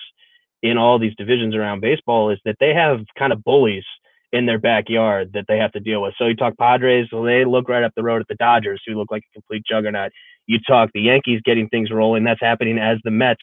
in 0.63 0.77
all 0.77 0.99
these 0.99 1.15
divisions 1.17 1.55
around 1.55 1.81
baseball 1.81 2.31
is 2.31 2.39
that 2.45 2.57
they 2.61 2.75
have 2.75 3.01
kind 3.19 3.33
of 3.33 3.45
bullies 3.45 3.85
in 4.33 4.47
their 4.47 4.59
backyard 4.59 5.31
that 5.33 5.45
they 5.49 5.57
have 5.59 5.73
to 5.73 5.81
deal 5.81 6.03
with. 6.03 6.15
So 6.19 6.27
you 6.27 6.37
talk 6.37 6.57
Padres, 6.59 7.09
well, 7.13 7.23
they 7.23 7.45
look 7.45 7.69
right 7.69 7.85
up 7.85 7.93
the 7.97 8.03
road 8.03 8.21
at 8.21 8.29
the 8.29 8.35
Dodgers, 8.35 8.83
who 8.87 8.95
look 8.95 9.11
like 9.11 9.23
a 9.31 9.33
complete 9.33 9.63
juggernaut. 9.69 10.13
You 10.47 10.59
talk 10.67 10.91
the 10.93 11.01
Yankees 11.01 11.41
getting 11.45 11.69
things 11.69 11.91
rolling. 11.91 12.25
That's 12.25 12.41
happening 12.41 12.79
as 12.79 12.99
the 13.05 13.11
Mets 13.11 13.41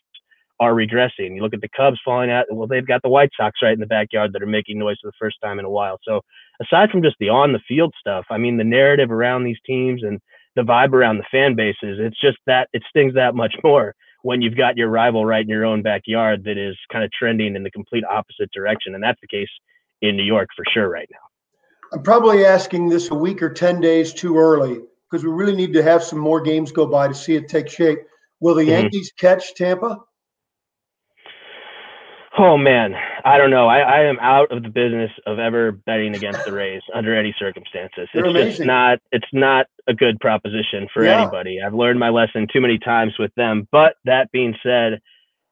are 0.60 0.74
regressing. 0.74 1.36
You 1.36 1.42
look 1.42 1.54
at 1.54 1.62
the 1.62 1.70
Cubs 1.76 2.00
falling 2.04 2.32
out. 2.32 2.46
Well, 2.50 2.68
they've 2.68 2.88
got 2.88 3.02
the 3.02 3.10
White 3.10 3.32
Sox 3.36 3.60
right 3.62 3.74
in 3.74 3.80
the 3.80 3.86
backyard 3.86 4.32
that 4.34 4.42
are 4.42 4.48
making 4.48 4.80
noise 4.80 4.98
for 5.02 5.10
the 5.10 5.18
first 5.20 5.38
time 5.44 5.60
in 5.60 5.66
a 5.66 5.70
while. 5.70 6.00
So 6.04 6.22
aside 6.62 6.90
from 6.90 7.02
just 7.02 7.18
the 7.20 7.30
on 7.30 7.52
the 7.52 7.60
field 7.68 7.94
stuff, 8.00 8.26
I 8.30 8.38
mean, 8.38 8.58
the 8.58 8.64
narrative 8.64 9.12
around 9.12 9.44
these 9.44 9.58
teams 9.66 10.04
and 10.04 10.20
the 10.56 10.62
vibe 10.62 10.94
around 10.94 11.18
the 11.18 11.26
fan 11.30 11.56
bases, 11.56 11.98
it's 12.00 12.20
just 12.20 12.38
that 12.48 12.70
it 12.74 12.84
stings 12.90 13.14
that 13.16 13.36
much 13.36 13.54
more 13.64 13.96
when 14.24 14.42
you've 14.42 14.58
got 14.58 14.78
your 14.78 14.90
rival 14.90 15.26
right 15.26 15.44
in 15.44 15.50
your 15.50 15.66
own 15.66 15.82
backyard 15.84 16.44
that 16.46 16.58
is 16.58 16.76
kind 16.92 17.04
of 17.04 17.12
trending 17.12 17.56
in 17.56 17.64
the 17.64 17.72
complete 17.72 18.04
opposite 18.10 18.50
direction. 18.54 18.96
And 18.96 19.04
that's 19.04 19.20
the 19.22 19.28
case 19.28 19.50
in 20.02 20.16
New 20.16 20.24
York 20.24 20.50
for 20.56 20.66
sure 20.74 20.90
right 20.90 21.08
now. 21.12 21.20
I'm 21.94 22.02
probably 22.02 22.46
asking 22.46 22.90
this 22.90 23.12
a 23.12 23.16
week 23.16 23.42
or 23.42 23.50
10 23.50 23.80
days 23.82 24.14
too 24.14 24.38
early 24.38 24.80
because 25.10 25.24
we 25.24 25.32
really 25.32 25.56
need 25.56 25.74
to 25.74 25.84
have 25.84 26.04
some 26.04 26.20
more 26.20 26.42
games 26.42 26.72
go 26.72 26.88
by 26.88 27.08
to 27.08 27.14
see 27.14 27.36
it 27.36 27.48
take 27.48 27.70
shape. 27.70 28.00
Will 28.40 28.56
the 28.56 28.64
mm-hmm. 28.64 28.72
Yankees 28.72 29.12
catch 29.18 29.54
Tampa? 29.54 30.00
Oh 32.38 32.58
man, 32.58 32.96
I 33.24 33.38
don't 33.38 33.50
know. 33.50 33.68
I, 33.68 33.80
I 33.80 34.00
am 34.04 34.18
out 34.20 34.52
of 34.52 34.62
the 34.62 34.70
business 34.70 35.12
of 35.26 35.40
ever 35.40 35.72
betting 35.72 36.16
against 36.16 36.44
the 36.44 36.52
Rays 36.52 36.82
under 36.94 37.16
any 37.16 37.34
circumstances. 37.40 38.10
It's 38.14 38.56
just 38.56 38.66
not 38.66 39.00
it's 39.12 39.28
not 39.32 39.68
a 39.88 39.94
good 39.94 40.20
proposition 40.20 40.88
for 40.94 41.06
yeah. 41.06 41.22
anybody. 41.22 41.60
I've 41.66 41.74
learned 41.74 42.00
my 42.00 42.10
lesson 42.10 42.48
too 42.52 42.60
many 42.60 42.78
times 42.78 43.14
with 43.18 43.34
them. 43.36 43.68
But 43.72 43.96
that 44.04 44.32
being 44.32 44.56
said, 44.62 45.00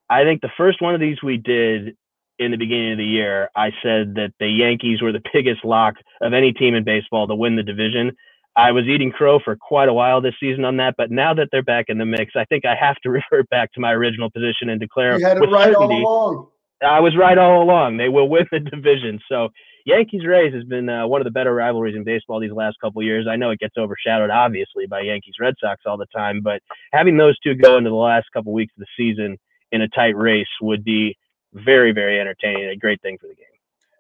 I 0.10 0.24
think 0.24 0.42
the 0.42 0.52
first 0.58 0.82
one 0.82 0.94
of 0.94 1.00
these 1.00 1.24
we 1.24 1.38
did 1.38 1.96
in 2.40 2.52
the 2.52 2.58
beginning 2.58 2.94
of 2.94 2.98
the 2.98 3.06
year, 3.06 3.50
I 3.56 3.70
said 3.82 4.16
that 4.16 4.34
the 4.40 4.48
Yankees 4.48 5.02
were 5.02 5.12
the 5.12 5.22
biggest 5.32 5.64
lock 5.64 5.96
of 6.22 6.34
any 6.34 6.52
team 6.52 6.76
in 6.76 6.84
baseball 6.84 7.28
to 7.28 7.36
win 7.36 7.56
the 7.56 7.64
division. 7.64 8.12
I 8.56 8.72
was 8.72 8.86
eating 8.86 9.12
crow 9.12 9.40
for 9.40 9.56
quite 9.56 9.90
a 9.90 9.94
while 9.94 10.22
this 10.22 10.36
season 10.40 10.66
on 10.66 10.78
that, 10.78 10.96
but 10.98 11.10
now 11.10 11.34
that 11.34 11.50
they're 11.52 11.64
back 11.64 11.86
in 11.88 11.98
the 11.98 12.06
mix, 12.06 12.34
I 12.36 12.46
think 12.46 12.66
I 12.66 12.76
have 12.76 12.98
to 12.98 13.10
revert 13.32 13.50
back 13.50 13.72
to 13.74 13.80
my 13.80 13.94
original 13.94 14.30
position 14.30 14.70
and 14.70 14.80
declare 14.80 15.18
you 15.18 15.26
had 15.26 15.38
it 15.38 15.42
right 15.42 15.74
certainty, 15.74 16.04
all 16.06 16.30
along. 16.30 16.48
I 16.84 17.00
was 17.00 17.16
right 17.18 17.38
all 17.38 17.64
along. 17.64 17.98
They 17.98 18.10
will 18.10 18.30
win 18.30 18.48
the 18.52 18.60
division. 18.60 19.20
So 19.30 19.50
Yankees 19.86 20.26
Rays 20.26 20.54
has 20.54 20.64
been 20.64 20.90
uh, 20.90 21.08
one 21.08 21.22
of 21.22 21.26
the 21.26 21.32
better 21.32 21.54
rivalries 21.54 21.96
in 21.96 22.04
baseball 22.04 22.40
these 22.40 22.52
last 22.52 22.78
couple 22.80 23.02
years. 23.04 23.28
I 23.30 23.36
know 23.36 23.52
it 23.52 23.60
gets 23.60 23.78
overshadowed 23.78 24.30
obviously 24.30 24.86
by 24.88 25.02
Yankees 25.02 25.36
Red 25.40 25.56
Sox 25.60 25.82
all 25.86 25.98
the 25.98 26.06
time, 26.08 26.42
but 26.42 26.62
having 26.94 27.18
those 27.18 27.38
two 27.40 27.56
go 27.56 27.78
into 27.78 27.90
the 27.90 27.96
last 27.96 28.28
couple 28.34 28.54
weeks 28.54 28.74
of 28.78 28.82
the 28.82 28.88
season 28.98 29.38
in 29.72 29.82
a 29.82 29.88
tight 29.90 30.16
race 30.16 30.48
would 30.62 30.84
be 30.84 31.18
very 31.54 31.92
very 31.92 32.20
entertaining. 32.20 32.70
A 32.70 32.76
great 32.76 33.02
thing 33.02 33.18
for 33.20 33.28
the 33.28 33.36
game. 33.36 33.46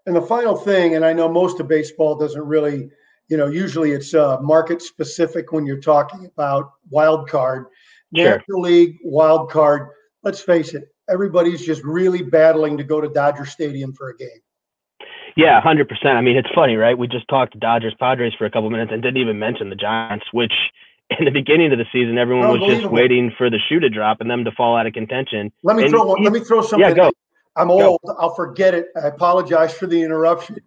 And 0.05 0.15
the 0.15 0.21
final 0.21 0.55
thing, 0.55 0.95
and 0.95 1.05
I 1.05 1.13
know 1.13 1.29
most 1.29 1.59
of 1.59 1.67
baseball 1.67 2.15
doesn't 2.15 2.45
really, 2.45 2.89
you 3.29 3.37
know, 3.37 3.47
usually 3.47 3.91
it's 3.91 4.13
uh, 4.13 4.37
market 4.41 4.81
specific 4.81 5.51
when 5.51 5.65
you're 5.65 5.79
talking 5.79 6.25
about 6.25 6.71
wild 6.89 7.29
card, 7.29 7.67
sure. 8.15 8.37
National 8.37 8.61
League 8.61 8.97
wild 9.03 9.49
card. 9.49 9.89
Let's 10.23 10.41
face 10.41 10.73
it, 10.73 10.92
everybody's 11.09 11.65
just 11.65 11.83
really 11.83 12.21
battling 12.21 12.77
to 12.77 12.83
go 12.83 13.01
to 13.01 13.07
Dodger 13.07 13.45
Stadium 13.45 13.93
for 13.93 14.09
a 14.09 14.17
game. 14.17 14.29
Yeah, 15.35 15.59
hundred 15.61 15.89
percent. 15.89 16.17
I 16.17 16.21
mean, 16.21 16.37
it's 16.37 16.49
funny, 16.53 16.75
right? 16.75 16.97
We 16.97 17.07
just 17.07 17.27
talked 17.27 17.53
to 17.53 17.59
Dodgers 17.59 17.95
Padres 17.99 18.33
for 18.37 18.45
a 18.45 18.51
couple 18.51 18.69
minutes 18.69 18.91
and 18.93 19.01
didn't 19.01 19.21
even 19.21 19.39
mention 19.39 19.69
the 19.69 19.75
Giants, 19.75 20.25
which 20.31 20.53
in 21.19 21.25
the 21.25 21.31
beginning 21.31 21.71
of 21.71 21.77
the 21.77 21.85
season 21.91 22.17
everyone 22.17 22.59
was 22.59 22.69
just 22.69 22.85
waiting 22.89 23.31
for 23.37 23.49
the 23.49 23.59
shoe 23.69 23.79
to 23.79 23.89
drop 23.89 24.21
and 24.21 24.29
them 24.29 24.45
to 24.45 24.51
fall 24.51 24.77
out 24.77 24.85
of 24.85 24.93
contention. 24.93 25.51
Let 25.63 25.75
me 25.75 25.83
and 25.83 25.91
throw 25.91 26.15
he, 26.15 26.23
let 26.23 26.33
me 26.33 26.39
throw 26.39 26.61
something. 26.61 26.79
Yeah, 26.79 26.93
go. 26.93 27.11
I'm 27.55 27.69
old. 27.69 27.99
Go. 28.05 28.15
I'll 28.19 28.33
forget 28.33 28.73
it. 28.73 28.87
I 28.95 29.07
apologize 29.07 29.73
for 29.73 29.87
the 29.87 30.01
interruption. 30.01 30.57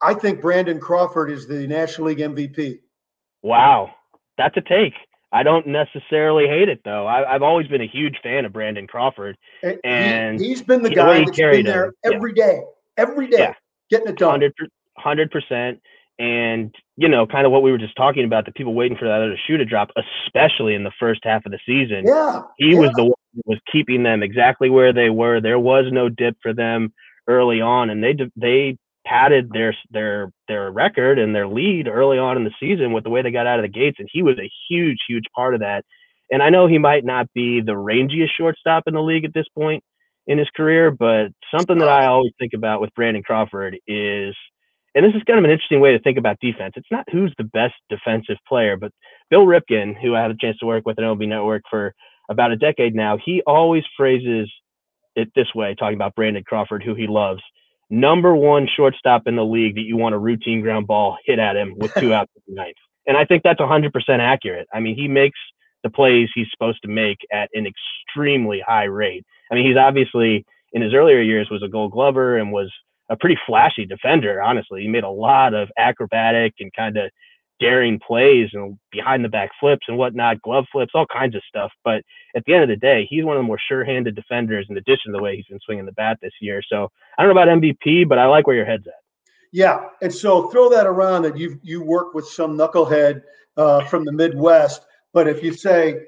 I 0.00 0.14
think 0.14 0.40
Brandon 0.40 0.80
Crawford 0.80 1.30
is 1.30 1.46
the 1.46 1.66
National 1.66 2.08
League 2.08 2.18
MVP. 2.18 2.80
Wow, 3.42 3.90
that's 4.36 4.56
a 4.56 4.60
take. 4.60 4.94
I 5.32 5.42
don't 5.42 5.66
necessarily 5.66 6.46
hate 6.46 6.68
it 6.68 6.80
though. 6.84 7.06
I, 7.06 7.32
have 7.32 7.42
always 7.42 7.66
been 7.66 7.80
a 7.80 7.86
huge 7.86 8.16
fan 8.22 8.44
of 8.44 8.52
Brandon 8.52 8.86
Crawford, 8.86 9.36
and 9.82 10.38
he, 10.38 10.50
has 10.50 10.62
been 10.62 10.82
the 10.82 10.90
guy 10.90 11.24
that's 11.24 11.36
been 11.36 11.64
there 11.64 11.86
him. 11.86 12.12
every 12.14 12.32
yeah. 12.36 12.46
day, 12.46 12.62
every 12.98 13.28
day, 13.28 13.38
yeah. 13.38 13.54
getting 13.90 14.08
it 14.08 14.18
done. 14.18 14.42
Hundred 14.98 15.30
percent. 15.30 15.80
And 16.18 16.74
you 16.96 17.08
know, 17.08 17.26
kind 17.26 17.46
of 17.46 17.52
what 17.52 17.62
we 17.62 17.72
were 17.72 17.78
just 17.78 17.96
talking 17.96 18.24
about, 18.24 18.44
the 18.44 18.52
people 18.52 18.74
waiting 18.74 18.98
for 18.98 19.06
that 19.06 19.22
other 19.22 19.38
shoe 19.46 19.56
to 19.56 19.64
drop, 19.64 19.88
especially 19.96 20.74
in 20.74 20.84
the 20.84 20.92
first 21.00 21.20
half 21.24 21.46
of 21.46 21.52
the 21.52 21.58
season. 21.66 22.04
Yeah, 22.06 22.42
he 22.58 22.72
yeah. 22.72 22.78
was 22.78 22.90
the 22.94 23.04
one 23.04 23.14
that 23.34 23.46
was 23.46 23.58
keeping 23.72 24.02
them 24.02 24.22
exactly 24.22 24.68
where 24.68 24.92
they 24.92 25.08
were. 25.08 25.40
There 25.40 25.58
was 25.58 25.86
no 25.90 26.10
dip 26.10 26.36
for 26.42 26.52
them 26.52 26.92
early 27.26 27.62
on, 27.62 27.88
and 27.88 28.04
they 28.04 28.14
they 28.36 28.76
padded 29.06 29.50
their 29.52 29.74
their 29.90 30.30
their 30.48 30.70
record 30.70 31.18
and 31.18 31.34
their 31.34 31.48
lead 31.48 31.88
early 31.88 32.18
on 32.18 32.36
in 32.36 32.44
the 32.44 32.54
season 32.60 32.92
with 32.92 33.04
the 33.04 33.10
way 33.10 33.22
they 33.22 33.30
got 33.30 33.46
out 33.46 33.58
of 33.58 33.64
the 33.64 33.68
gates, 33.68 33.96
and 33.98 34.08
he 34.12 34.22
was 34.22 34.38
a 34.38 34.50
huge, 34.68 34.98
huge 35.08 35.24
part 35.34 35.54
of 35.54 35.60
that. 35.60 35.84
And 36.30 36.42
I 36.42 36.50
know 36.50 36.66
he 36.66 36.78
might 36.78 37.04
not 37.04 37.26
be 37.34 37.60
the 37.60 37.72
rangiest 37.72 38.30
shortstop 38.36 38.84
in 38.86 38.94
the 38.94 39.02
league 39.02 39.24
at 39.24 39.34
this 39.34 39.46
point 39.56 39.82
in 40.26 40.38
his 40.38 40.48
career, 40.56 40.90
but 40.90 41.28
something 41.54 41.78
that 41.78 41.88
I 41.88 42.06
always 42.06 42.32
think 42.38 42.52
about 42.54 42.80
with 42.80 42.94
Brandon 42.94 43.22
Crawford 43.22 43.76
is, 43.86 44.34
and 44.94 45.04
this 45.04 45.14
is 45.14 45.22
kind 45.26 45.38
of 45.38 45.44
an 45.44 45.50
interesting 45.50 45.80
way 45.80 45.92
to 45.92 46.00
think 46.00 46.16
about 46.16 46.38
defense. 46.40 46.74
It's 46.76 46.90
not 46.90 47.04
who's 47.10 47.34
the 47.36 47.44
best 47.44 47.74
defensive 47.90 48.36
player, 48.48 48.76
but 48.76 48.92
Bill 49.30 49.46
Ripken, 49.46 50.00
who 50.00 50.14
I 50.14 50.22
had 50.22 50.30
a 50.30 50.36
chance 50.40 50.58
to 50.58 50.66
work 50.66 50.86
with 50.86 50.98
at 50.98 51.04
MLB 51.04 51.28
Network 51.28 51.62
for 51.68 51.92
about 52.30 52.52
a 52.52 52.56
decade 52.56 52.94
now, 52.94 53.18
he 53.22 53.42
always 53.46 53.82
phrases 53.96 54.50
it 55.16 55.28
this 55.34 55.48
way, 55.54 55.74
talking 55.74 55.96
about 55.96 56.14
Brandon 56.14 56.44
Crawford, 56.46 56.82
who 56.82 56.94
he 56.94 57.06
loves 57.06 57.42
number 57.92 58.34
one 58.34 58.66
shortstop 58.74 59.26
in 59.26 59.36
the 59.36 59.44
league 59.44 59.74
that 59.74 59.82
you 59.82 59.98
want 59.98 60.14
a 60.14 60.18
routine 60.18 60.62
ground 60.62 60.86
ball 60.86 61.18
hit 61.26 61.38
at 61.38 61.56
him 61.56 61.74
with 61.76 61.92
two 61.94 62.14
outs 62.14 62.32
in 62.34 62.54
the 62.54 62.60
ninth. 62.60 62.76
And 63.06 63.18
I 63.18 63.26
think 63.26 63.42
that's 63.42 63.60
100% 63.60 63.90
accurate. 64.18 64.66
I 64.72 64.80
mean, 64.80 64.96
he 64.96 65.08
makes 65.08 65.38
the 65.82 65.90
plays 65.90 66.30
he's 66.34 66.46
supposed 66.50 66.80
to 66.82 66.88
make 66.88 67.18
at 67.30 67.50
an 67.52 67.66
extremely 67.66 68.62
high 68.66 68.84
rate. 68.84 69.26
I 69.50 69.54
mean, 69.54 69.66
he's 69.66 69.76
obviously 69.76 70.46
in 70.72 70.80
his 70.80 70.94
earlier 70.94 71.20
years 71.20 71.50
was 71.50 71.62
a 71.62 71.68
gold 71.68 71.92
glover 71.92 72.38
and 72.38 72.50
was 72.50 72.72
a 73.10 73.16
pretty 73.16 73.38
flashy 73.46 73.84
defender, 73.84 74.40
honestly. 74.40 74.82
He 74.82 74.88
made 74.88 75.04
a 75.04 75.10
lot 75.10 75.52
of 75.52 75.68
acrobatic 75.76 76.54
and 76.60 76.72
kind 76.72 76.96
of 76.96 77.10
daring 77.62 78.00
plays 78.04 78.50
and 78.52 78.76
behind 78.90 79.24
the 79.24 79.28
back 79.28 79.50
flips 79.60 79.86
and 79.88 79.96
whatnot, 79.96 80.42
glove 80.42 80.64
flips, 80.72 80.92
all 80.94 81.06
kinds 81.06 81.34
of 81.34 81.42
stuff. 81.48 81.70
But 81.84 82.02
at 82.34 82.42
the 82.46 82.54
end 82.54 82.62
of 82.64 82.68
the 82.68 82.76
day, 82.76 83.06
he's 83.08 83.24
one 83.24 83.36
of 83.36 83.40
the 83.40 83.46
more 83.46 83.60
sure-handed 83.68 84.16
defenders 84.16 84.66
in 84.68 84.76
addition 84.76 85.12
to 85.12 85.16
the 85.16 85.22
way 85.22 85.36
he's 85.36 85.46
been 85.46 85.60
swinging 85.64 85.86
the 85.86 85.92
bat 85.92 86.18
this 86.20 86.32
year. 86.40 86.60
So 86.68 86.88
I 87.16 87.22
don't 87.22 87.34
know 87.34 87.40
about 87.40 87.60
MVP, 87.60 88.08
but 88.08 88.18
I 88.18 88.26
like 88.26 88.46
where 88.46 88.56
your 88.56 88.66
head's 88.66 88.86
at. 88.86 88.94
Yeah, 89.52 89.84
and 90.00 90.12
so 90.12 90.48
throw 90.48 90.70
that 90.70 90.86
around 90.86 91.22
that 91.22 91.36
you 91.36 91.60
you 91.62 91.82
work 91.82 92.14
with 92.14 92.26
some 92.26 92.56
knucklehead 92.56 93.22
uh, 93.58 93.84
from 93.84 94.04
the 94.06 94.12
Midwest, 94.12 94.82
but 95.12 95.28
if 95.28 95.42
you 95.42 95.52
say, 95.52 96.00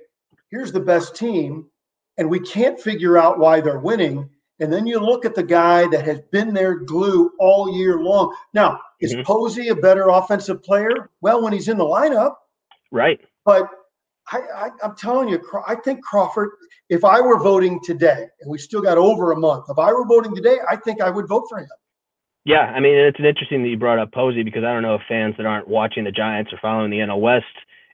"Here's 0.50 0.73
the 0.73 0.80
best 0.80 1.14
team," 1.14 1.66
and 2.16 2.30
we 2.30 2.40
can't 2.40 2.80
figure 2.80 3.18
out 3.18 3.38
why 3.38 3.61
they're 3.61 3.80
winning, 3.80 4.30
and 4.61 4.73
then 4.73 4.87
you 4.87 4.99
look 4.99 5.26
at 5.26 5.34
the 5.34 5.42
guy 5.42 5.87
that 5.88 6.06
has 6.06 6.20
been 6.32 6.54
their 6.54 6.75
glue 6.75 7.32
all 7.38 7.76
year 7.76 7.99
long. 7.99 8.34
Now, 8.54 8.80
is 9.04 9.14
mm-hmm. 9.14 9.23
Posey 9.23 9.68
a 9.68 9.75
better 9.75 10.08
offensive 10.08 10.62
player? 10.62 11.11
Well, 11.20 11.42
when 11.42 11.52
he's 11.52 11.68
in 11.68 11.78
the 11.78 11.84
lineup. 11.84 12.34
Right. 12.90 13.20
But 13.44 13.68
I, 14.32 14.38
I, 14.38 14.70
I'm 14.82 14.96
telling 14.96 15.28
you, 15.28 15.40
I 15.66 15.75
think 15.75 16.02
Crawford, 16.02 16.50
if 16.88 17.04
I 17.04 17.20
were 17.20 17.38
voting 17.38 17.80
today, 17.82 18.26
and 18.40 18.50
we 18.50 18.58
still 18.58 18.80
got 18.80 18.99
over 18.99 19.32
a 19.32 19.37
month, 19.37 19.66
if 19.68 19.78
I 19.78 19.92
were 19.92 20.06
voting 20.06 20.34
today, 20.34 20.58
I 20.68 20.76
think 20.76 21.00
I 21.00 21.11
would 21.11 21.28
vote 21.28 21.46
for 21.49 21.58
him. 21.58 21.68
Yeah, 22.44 22.61
I 22.61 22.80
mean, 22.80 22.94
it's 22.94 23.18
interesting 23.18 23.62
that 23.62 23.68
you 23.68 23.78
brought 23.78 23.99
up 23.99 24.12
Posey 24.12 24.42
because 24.42 24.64
I 24.64 24.73
don't 24.73 24.82
know 24.82 24.96
if 24.96 25.02
fans 25.08 25.34
that 25.38 25.46
aren't 25.46 25.66
watching 25.66 26.04
the 26.04 26.12
Giants 26.12 26.52
or 26.52 26.58
following 26.61 26.90
the 26.90 26.99
NL 26.99 27.20
West 27.20 27.44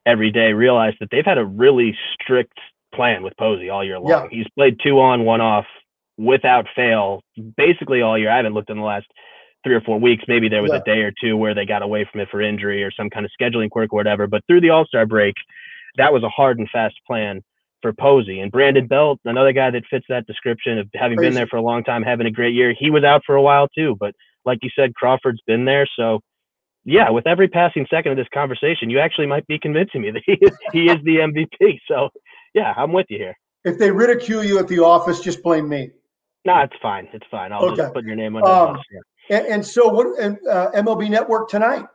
every 0.07 0.33
day 0.33 0.53
realize 0.53 0.95
that 0.99 1.09
they've 1.13 1.25
had 1.25 1.39
a 1.39 1.45
really 1.45 1.97
strict 2.15 2.59
plan 2.93 3.23
with 3.23 3.37
Posey 3.37 3.71
all 3.71 3.85
year 3.85 4.01
long. 4.01 4.11
Yeah. 4.11 4.27
He's 4.31 4.49
played 4.57 4.79
two 4.83 4.99
on, 5.01 5.25
one 5.25 5.41
off 5.41 5.67
without 6.17 6.67
fail 6.75 7.23
basically 7.57 8.03
all 8.03 8.19
year. 8.19 8.31
I 8.31 8.37
haven't 8.37 8.55
looked 8.55 8.71
in 8.71 8.77
the 8.77 8.83
last 8.83 9.07
three 9.65 9.75
or 9.75 9.81
four 9.81 9.99
weeks. 10.01 10.25
Maybe 10.29 10.49
there 10.49 10.63
was 10.63 10.73
yeah. 10.73 10.79
a 10.79 10.85
day 10.85 11.01
or 11.01 11.13
two 11.23 11.37
where 11.37 11.55
they 11.55 11.67
got 11.67 11.83
away 11.83 12.09
from 12.11 12.21
it 12.21 12.29
for 12.31 12.41
injury 12.41 12.83
or 12.83 12.91
some 12.91 13.11
kind 13.11 13.27
of 13.27 13.33
scheduling 13.41 13.71
quirk 13.71 13.93
or 13.93 13.97
whatever. 13.97 14.27
But 14.27 14.43
through 14.47 14.61
the 14.63 14.71
All 14.71 14.87
Star 14.87 15.07
break, 15.07 15.35
that 15.97 16.13
was 16.13 16.23
a 16.23 16.29
hard 16.29 16.59
and 16.59 16.69
fast 16.71 16.95
plan 17.07 17.43
for 17.83 17.93
Posey. 17.93 18.41
And 18.41 18.53
Brandon 18.53 18.87
Belt, 18.87 19.21
another 19.25 19.53
guy 19.53 19.71
that 19.71 19.85
fits 19.91 20.07
that 20.09 20.27
description 20.27 20.79
of 20.79 20.89
having 20.95 21.17
Crazy. 21.17 21.29
been 21.29 21.35
there 21.35 21.47
for 21.47 21.57
a 21.57 21.63
long 21.63 21.85
time, 21.85 22.03
having 22.03 22.27
a 22.27 22.31
great 22.31 22.55
year. 22.55 22.75
He 22.79 22.91
was 22.91 23.05
out 23.05 23.23
for 23.27 23.35
a 23.35 23.43
while 23.43 23.69
too. 23.69 23.97
But 23.99 24.15
like 24.45 24.59
you 24.63 24.71
said, 24.75 24.95
Crawford's 24.95 25.41
been 25.47 25.65
there. 25.65 25.89
So 25.97 26.21
yeah, 26.85 27.11
with 27.11 27.27
every 27.27 27.49
passing 27.49 27.87
second 27.91 28.13
of 28.13 28.19
this 28.19 28.29
conversation, 28.33 28.89
you 28.91 28.99
actually 28.99 29.27
might 29.27 29.47
be 29.47 29.59
convincing 29.59 30.03
me 30.03 30.11
that 30.11 30.23
he 30.25 30.33
is, 30.33 30.53
he 30.73 30.85
is 30.87 30.99
the 31.05 31.17
MVP. 31.17 31.79
So 31.87 32.09
yeah, 32.55 32.75
I'm 32.77 32.93
with 32.93 33.07
you 33.11 33.19
here. 33.19 33.37
If 33.65 33.79
they 33.79 33.91
ridicule 33.91 34.43
you 34.43 34.59
at 34.59 34.69
the 34.69 34.79
office, 34.79 35.21
just 35.21 35.43
blame 35.43 35.69
me. 35.69 35.91
No, 36.47 36.59
it's 36.61 36.77
fine. 36.81 37.07
It's 37.13 37.27
fine. 37.31 37.53
I'll 37.53 37.65
okay. 37.67 37.77
just 37.77 37.95
put 37.95 38.05
your 38.05 38.17
name 38.17 38.37
under 38.37 38.49
um, 38.49 38.73
the 38.73 38.83
yeah. 38.93 39.01
And, 39.31 39.47
and, 39.47 39.67
so, 39.67 39.89
what? 39.89 40.19
And 40.19 40.39
uh, 40.47 40.71
MLB 40.73 41.09
Network 41.09 41.49
tonight. 41.49 41.87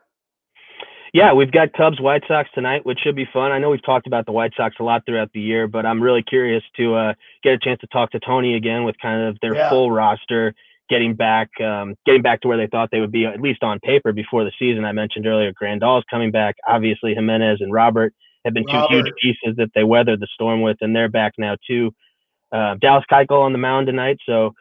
Yeah, 1.12 1.32
we've 1.32 1.50
got 1.50 1.72
Cubs 1.72 2.00
White 2.00 2.22
Sox 2.28 2.48
tonight, 2.54 2.84
which 2.84 2.98
should 3.02 3.16
be 3.16 3.26
fun. 3.32 3.50
I 3.50 3.58
know 3.58 3.70
we've 3.70 3.84
talked 3.84 4.06
about 4.06 4.26
the 4.26 4.32
White 4.32 4.52
Sox 4.56 4.76
a 4.78 4.82
lot 4.82 5.02
throughout 5.06 5.30
the 5.32 5.40
year, 5.40 5.66
but 5.66 5.86
I'm 5.86 6.02
really 6.02 6.22
curious 6.22 6.62
to 6.76 6.94
uh, 6.94 7.14
get 7.42 7.54
a 7.54 7.58
chance 7.58 7.80
to 7.80 7.86
talk 7.86 8.10
to 8.10 8.20
Tony 8.20 8.54
again 8.54 8.84
with 8.84 8.96
kind 9.00 9.28
of 9.28 9.38
their 9.40 9.54
yeah. 9.54 9.70
full 9.70 9.90
roster, 9.90 10.54
getting 10.90 11.14
back, 11.14 11.48
um, 11.60 11.94
getting 12.04 12.22
back 12.22 12.42
to 12.42 12.48
where 12.48 12.58
they 12.58 12.66
thought 12.66 12.90
they 12.92 13.00
would 13.00 13.12
be, 13.12 13.24
at 13.24 13.40
least 13.40 13.62
on 13.62 13.80
paper 13.80 14.12
before 14.12 14.44
the 14.44 14.52
season. 14.58 14.84
I 14.84 14.92
mentioned 14.92 15.26
earlier, 15.26 15.52
Grandal's 15.52 16.04
coming 16.10 16.30
back. 16.30 16.56
Obviously, 16.68 17.14
Jimenez 17.14 17.58
and 17.60 17.72
Robert 17.72 18.12
have 18.44 18.52
been 18.52 18.64
Robert. 18.66 18.88
two 18.88 18.94
huge 18.96 19.12
pieces 19.22 19.56
that 19.56 19.70
they 19.74 19.84
weathered 19.84 20.20
the 20.20 20.28
storm 20.34 20.60
with, 20.60 20.76
and 20.80 20.94
they're 20.94 21.08
back 21.08 21.32
now 21.38 21.56
too. 21.66 21.92
Uh, 22.52 22.74
Dallas 22.80 23.04
Keuchel 23.10 23.42
on 23.42 23.52
the 23.52 23.58
mound 23.58 23.86
tonight, 23.86 24.18
so 24.26 24.52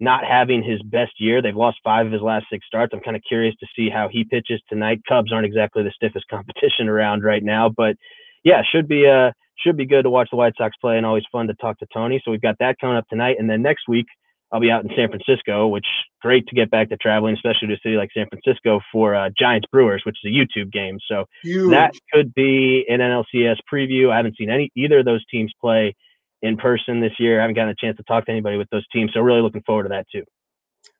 not 0.00 0.24
having 0.24 0.62
his 0.62 0.82
best 0.82 1.12
year. 1.18 1.42
They've 1.42 1.54
lost 1.54 1.78
five 1.84 2.06
of 2.06 2.12
his 2.12 2.22
last 2.22 2.46
six 2.50 2.66
starts. 2.66 2.92
I'm 2.94 3.00
kind 3.00 3.16
of 3.16 3.22
curious 3.26 3.54
to 3.60 3.66
see 3.76 3.90
how 3.90 4.08
he 4.10 4.24
pitches 4.24 4.60
tonight. 4.68 5.02
Cubs 5.08 5.32
aren't 5.32 5.46
exactly 5.46 5.82
the 5.82 5.92
stiffest 5.94 6.26
competition 6.30 6.88
around 6.88 7.22
right 7.22 7.42
now, 7.42 7.68
but 7.68 7.96
yeah, 8.44 8.62
should 8.70 8.88
be 8.88 9.06
uh 9.06 9.32
should 9.58 9.76
be 9.76 9.86
good 9.86 10.02
to 10.02 10.10
watch 10.10 10.28
the 10.30 10.36
White 10.36 10.54
Sox 10.56 10.74
play 10.80 10.96
and 10.96 11.04
always 11.04 11.24
fun 11.30 11.46
to 11.46 11.54
talk 11.54 11.78
to 11.78 11.86
Tony. 11.92 12.20
So 12.24 12.30
we've 12.30 12.40
got 12.40 12.56
that 12.60 12.76
coming 12.80 12.96
up 12.96 13.06
tonight, 13.08 13.36
and 13.38 13.48
then 13.48 13.60
next 13.60 13.82
week 13.88 14.06
I'll 14.52 14.60
be 14.60 14.70
out 14.70 14.82
in 14.82 14.90
San 14.96 15.08
Francisco, 15.08 15.68
which 15.68 15.86
great 16.22 16.46
to 16.48 16.54
get 16.54 16.70
back 16.70 16.88
to 16.88 16.96
traveling, 16.96 17.34
especially 17.34 17.68
to 17.68 17.74
a 17.74 17.78
city 17.82 17.96
like 17.96 18.10
San 18.12 18.26
Francisco 18.28 18.80
for 18.90 19.14
uh, 19.14 19.30
Giants 19.38 19.68
Brewers, 19.70 20.02
which 20.04 20.16
is 20.24 20.32
a 20.32 20.34
YouTube 20.34 20.72
game. 20.72 20.98
So 21.08 21.26
Huge. 21.44 21.70
that 21.70 21.94
could 22.12 22.34
be 22.34 22.84
an 22.88 22.98
NLCS 23.00 23.58
preview. 23.72 24.10
I 24.10 24.16
haven't 24.16 24.36
seen 24.36 24.50
any 24.50 24.70
either 24.74 25.00
of 25.00 25.04
those 25.04 25.24
teams 25.26 25.52
play 25.60 25.94
in 26.42 26.56
person 26.56 27.00
this 27.00 27.12
year. 27.18 27.38
I 27.38 27.42
haven't 27.42 27.54
gotten 27.54 27.70
a 27.70 27.74
chance 27.74 27.96
to 27.96 28.02
talk 28.04 28.26
to 28.26 28.30
anybody 28.32 28.56
with 28.56 28.68
those 28.70 28.86
teams, 28.88 29.12
so 29.14 29.20
really 29.20 29.42
looking 29.42 29.62
forward 29.62 29.84
to 29.84 29.88
that 29.90 30.06
too. 30.10 30.24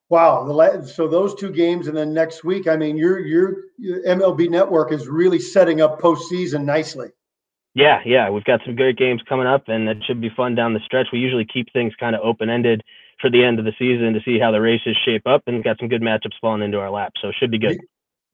Wow, 0.09 0.45
so 0.87 1.07
those 1.07 1.37
two 1.37 1.53
games, 1.53 1.87
and 1.87 1.97
then 1.97 2.13
next 2.13 2.43
week, 2.43 2.67
I 2.67 2.77
mean, 2.77 2.97
your 2.97 3.21
your 3.21 3.57
MLB 3.79 4.51
Network 4.51 4.91
is 4.91 5.07
really 5.07 5.39
setting 5.39 5.81
up 5.81 6.01
postseason 6.01 6.65
nicely. 6.65 7.11
Yeah, 7.75 8.01
yeah, 8.05 8.29
we've 8.29 8.43
got 8.43 8.61
some 8.65 8.75
great 8.75 8.99
games 8.99 9.23
coming 9.29 9.47
up, 9.47 9.69
and 9.69 9.89
it 9.89 9.99
should 10.05 10.21
be 10.21 10.31
fun 10.37 10.57
down 10.57 10.75
the 10.75 10.81
stretch. 10.85 11.07
We 11.13 11.21
usually 11.21 11.45
keep 11.45 11.73
things 11.73 11.93
kind 12.01 12.17
of 12.17 12.23
open 12.25 12.51
ended 12.51 12.83
for 13.21 13.31
the 13.31 13.45
end 13.45 13.61
of 13.61 13.65
the 13.65 13.73
season 13.79 14.13
to 14.15 14.21
see 14.25 14.41
how 14.41 14.51
the 14.51 14.61
races 14.61 14.97
shape 15.05 15.27
up, 15.27 15.45
and 15.47 15.63
got 15.63 15.79
some 15.79 15.89
good 15.89 16.03
matchups 16.03 16.41
falling 16.41 16.63
into 16.63 16.81
our 16.81 16.91
lap, 16.91 17.13
so 17.23 17.29
it 17.29 17.37
should 17.39 17.53
be 17.53 17.59
good. 17.59 17.79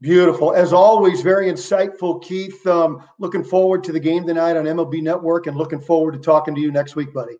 Beautiful. 0.06 0.54
As 0.54 0.72
always, 0.72 1.20
very 1.20 1.50
insightful, 1.50 2.22
Keith. 2.22 2.64
Um, 2.64 3.02
looking 3.18 3.42
forward 3.42 3.82
to 3.82 3.90
the 3.90 3.98
game 3.98 4.24
tonight 4.24 4.56
on 4.56 4.64
MLB 4.64 5.02
Network 5.02 5.48
and 5.48 5.56
looking 5.56 5.80
forward 5.80 6.12
to 6.12 6.20
talking 6.20 6.54
to 6.54 6.60
you 6.60 6.70
next 6.70 6.94
week, 6.94 7.12
buddy. 7.12 7.34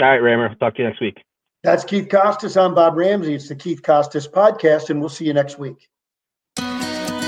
All 0.00 0.08
right, 0.08 0.16
Raymer. 0.16 0.52
Talk 0.56 0.74
to 0.74 0.82
you 0.82 0.88
next 0.88 1.00
week. 1.00 1.22
That's 1.62 1.84
Keith 1.84 2.08
Costas. 2.08 2.56
I'm 2.56 2.74
Bob 2.74 2.96
Ramsey. 2.96 3.36
It's 3.36 3.48
the 3.48 3.54
Keith 3.54 3.84
Costas 3.84 4.26
podcast, 4.26 4.90
and 4.90 4.98
we'll 4.98 5.10
see 5.10 5.26
you 5.26 5.32
next 5.32 5.60
week. 5.60 5.88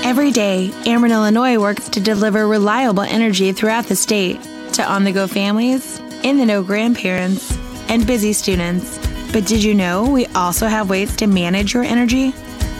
Every 0.03 0.31
day, 0.31 0.71
Ameren, 0.83 1.11
Illinois 1.11 1.57
works 1.57 1.87
to 1.87 2.01
deliver 2.01 2.45
reliable 2.45 3.03
energy 3.03 3.53
throughout 3.53 3.85
the 3.85 3.95
state 3.95 4.41
to 4.73 4.83
on 4.83 5.05
the 5.05 5.13
go 5.13 5.25
families, 5.25 5.99
in 6.21 6.37
the 6.37 6.45
know 6.45 6.61
grandparents, 6.61 7.57
and 7.87 8.05
busy 8.05 8.33
students. 8.33 8.97
But 9.31 9.45
did 9.45 9.63
you 9.63 9.73
know 9.73 10.05
we 10.05 10.25
also 10.35 10.67
have 10.67 10.89
ways 10.89 11.15
to 11.15 11.27
manage 11.27 11.73
your 11.73 11.83
energy? 11.83 12.33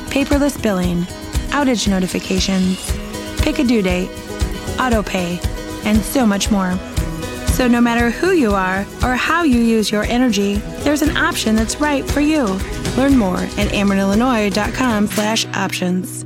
Paperless 0.09 0.61
billing 0.61 1.07
outage 1.55 1.87
notifications, 1.87 2.91
pick 3.41 3.59
a 3.59 3.63
due 3.63 3.81
date, 3.81 4.09
auto 4.77 5.01
pay, 5.01 5.39
and 5.85 5.97
so 6.03 6.25
much 6.25 6.51
more. 6.51 6.77
So 7.47 7.65
no 7.65 7.79
matter 7.79 8.09
who 8.09 8.31
you 8.31 8.51
are 8.51 8.85
or 9.01 9.15
how 9.15 9.43
you 9.43 9.61
use 9.61 9.89
your 9.89 10.03
energy, 10.03 10.55
there's 10.83 11.01
an 11.01 11.15
option 11.15 11.55
that's 11.55 11.79
right 11.79 12.03
for 12.03 12.19
you. 12.19 12.43
Learn 12.97 13.17
more 13.17 13.37
at 13.37 13.69
AmerenIllinois.com 13.71 15.07
slash 15.07 15.45
options. 15.53 16.25